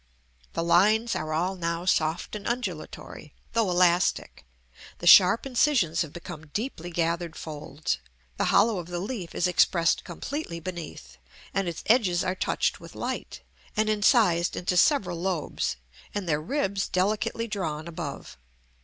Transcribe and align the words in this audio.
The 0.53 0.63
lines 0.63 1.15
are 1.15 1.31
all 1.31 1.55
now 1.55 1.85
soft 1.85 2.35
and 2.35 2.47
undulatory, 2.47 3.35
though 3.53 3.69
elastic; 3.69 4.47
the 4.97 5.05
sharp 5.05 5.45
incisions 5.45 6.01
have 6.01 6.11
become 6.11 6.47
deeply 6.47 6.89
gathered 6.89 7.35
folds; 7.35 7.99
the 8.37 8.45
hollow 8.45 8.79
of 8.79 8.87
the 8.87 8.97
leaf 8.99 9.35
is 9.35 9.45
expressed 9.45 10.03
completely 10.03 10.59
beneath, 10.59 11.19
and 11.53 11.67
its 11.67 11.83
edges 11.85 12.23
are 12.23 12.33
touched 12.33 12.79
with 12.79 12.95
light, 12.95 13.41
and 13.77 13.89
incised 13.91 14.55
into 14.55 14.75
several 14.75 15.21
lobes, 15.21 15.75
and 16.15 16.27
their 16.27 16.41
ribs 16.41 16.87
delicately 16.89 17.45
drawn 17.47 17.87
above. 17.87 18.39